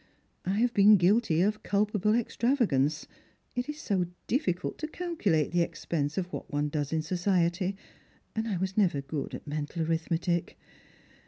[0.45, 3.05] I have been guilty of culpable extravagance;
[3.53, 7.75] it is so difficult to calculate the expense of what one does in society,
[8.35, 10.57] and I never was good at mental arithmetic.